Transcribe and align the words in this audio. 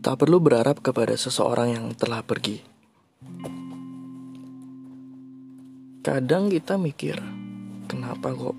Tak 0.00 0.16
perlu 0.16 0.40
berharap 0.40 0.80
kepada 0.80 1.12
seseorang 1.12 1.76
yang 1.76 1.86
telah 1.92 2.24
pergi. 2.24 2.56
Kadang 6.00 6.48
kita 6.48 6.80
mikir, 6.80 7.20
kenapa 7.84 8.32
kok 8.32 8.56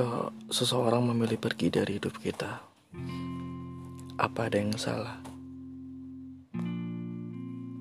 uh, 0.00 0.32
seseorang 0.48 1.04
memilih 1.12 1.36
pergi 1.36 1.68
dari 1.68 2.00
hidup 2.00 2.16
kita? 2.16 2.64
Apa 4.16 4.48
ada 4.48 4.56
yang 4.56 4.72
salah? 4.80 5.20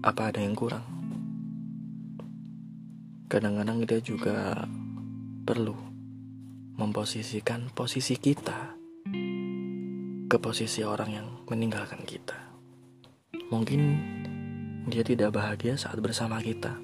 Apa 0.04 0.36
ada 0.36 0.44
yang 0.44 0.60
kurang? 0.60 0.84
Kadang-kadang 3.32 3.88
kita 3.88 4.04
juga 4.04 4.68
perlu 5.48 5.80
memposisikan 6.76 7.72
posisi 7.72 8.20
kita 8.20 8.79
ke 10.30 10.38
posisi 10.38 10.86
orang 10.86 11.10
yang 11.10 11.28
meninggalkan 11.50 12.06
kita. 12.06 12.38
Mungkin 13.50 13.82
dia 14.86 15.02
tidak 15.02 15.34
bahagia 15.34 15.74
saat 15.74 15.98
bersama 15.98 16.38
kita, 16.38 16.78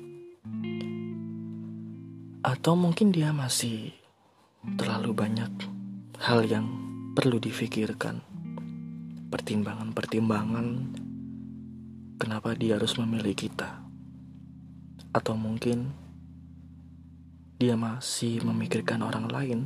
atau 2.41 2.73
mungkin 2.73 3.13
dia 3.13 3.29
masih 3.29 3.93
terlalu 4.81 5.13
banyak 5.13 5.53
hal 6.25 6.41
yang 6.49 6.65
perlu 7.13 7.37
difikirkan, 7.37 8.25
pertimbangan-pertimbangan 9.29 10.89
kenapa 12.17 12.57
dia 12.57 12.81
harus 12.81 12.97
memilih 12.97 13.37
kita, 13.37 13.77
atau 15.13 15.37
mungkin 15.37 15.93
dia 17.61 17.77
masih 17.77 18.41
memikirkan 18.41 19.05
orang 19.05 19.29
lain 19.29 19.59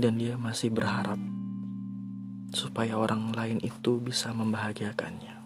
dan 0.00 0.16
dia 0.16 0.40
masih 0.40 0.72
berharap 0.72 1.20
supaya 2.50 2.98
orang 2.98 3.30
lain 3.30 3.58
itu 3.62 4.02
bisa 4.02 4.34
membahagiakannya. 4.34 5.38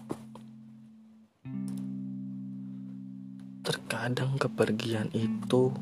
Terkadang 3.65 4.37
kepergian 4.37 5.09
itu 5.17 5.73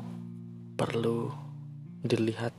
perlu 0.75 1.31
dilihat 2.03 2.51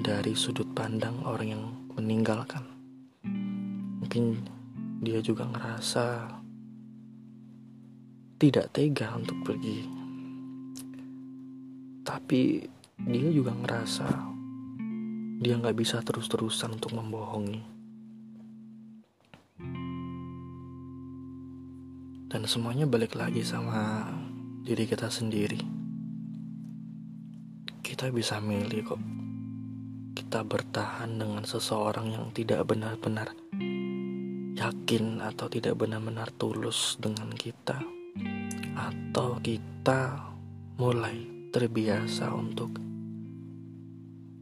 dari 0.00 0.32
sudut 0.32 0.68
pandang 0.72 1.20
orang 1.24 1.48
yang 1.48 1.64
meninggalkan. 1.96 2.64
Mungkin 4.00 4.44
dia 5.04 5.20
juga 5.20 5.48
ngerasa 5.48 6.32
tidak 8.38 8.70
tega 8.72 9.12
untuk 9.18 9.36
pergi. 9.44 9.84
Tapi 12.06 12.62
dia 13.04 13.28
juga 13.34 13.52
ngerasa 13.52 14.37
dia 15.38 15.54
nggak 15.54 15.78
bisa 15.78 16.02
terus-terusan 16.02 16.82
untuk 16.82 16.98
membohongi. 16.98 17.62
Dan 22.28 22.42
semuanya 22.44 22.90
balik 22.90 23.14
lagi 23.14 23.46
sama 23.46 24.10
diri 24.66 24.84
kita 24.84 25.06
sendiri. 25.06 25.62
Kita 27.78 28.10
bisa 28.10 28.42
milih 28.42 28.82
kok. 28.82 29.00
Kita 30.18 30.42
bertahan 30.42 31.22
dengan 31.22 31.46
seseorang 31.46 32.10
yang 32.10 32.26
tidak 32.34 32.66
benar-benar 32.66 33.30
yakin 34.58 35.22
atau 35.22 35.46
tidak 35.46 35.78
benar-benar 35.78 36.34
tulus 36.34 36.98
dengan 36.98 37.30
kita. 37.30 37.78
Atau 38.74 39.38
kita 39.38 40.34
mulai 40.82 41.48
terbiasa 41.54 42.34
untuk 42.34 42.87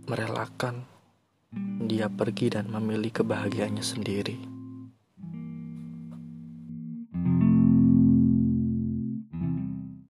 merelakan 0.06 0.86
dia 1.86 2.06
pergi 2.10 2.54
dan 2.54 2.70
memilih 2.70 3.10
kebahagiaannya 3.22 3.84
sendiri. 3.84 4.55